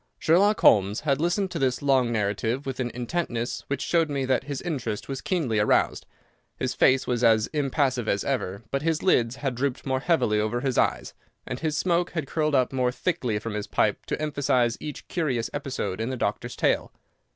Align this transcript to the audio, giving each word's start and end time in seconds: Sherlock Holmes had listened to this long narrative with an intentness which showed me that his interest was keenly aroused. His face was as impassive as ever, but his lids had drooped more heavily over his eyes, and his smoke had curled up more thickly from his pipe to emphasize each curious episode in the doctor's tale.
Sherlock 0.17 0.61
Holmes 0.61 1.01
had 1.01 1.21
listened 1.21 1.51
to 1.51 1.59
this 1.59 1.83
long 1.83 2.11
narrative 2.11 2.65
with 2.65 2.79
an 2.79 2.89
intentness 2.89 3.61
which 3.67 3.83
showed 3.83 4.09
me 4.09 4.25
that 4.25 4.45
his 4.45 4.59
interest 4.59 5.07
was 5.07 5.21
keenly 5.21 5.59
aroused. 5.59 6.07
His 6.57 6.73
face 6.73 7.05
was 7.05 7.23
as 7.23 7.45
impassive 7.53 8.07
as 8.07 8.23
ever, 8.23 8.63
but 8.71 8.81
his 8.81 9.03
lids 9.03 9.35
had 9.35 9.53
drooped 9.53 9.85
more 9.85 9.99
heavily 9.99 10.39
over 10.39 10.61
his 10.61 10.75
eyes, 10.79 11.13
and 11.45 11.59
his 11.59 11.77
smoke 11.77 12.13
had 12.13 12.25
curled 12.25 12.55
up 12.55 12.73
more 12.73 12.91
thickly 12.91 13.37
from 13.37 13.53
his 13.53 13.67
pipe 13.67 14.07
to 14.07 14.19
emphasize 14.19 14.75
each 14.79 15.07
curious 15.07 15.51
episode 15.53 16.01
in 16.01 16.09
the 16.09 16.17
doctor's 16.17 16.55
tale. 16.55 16.91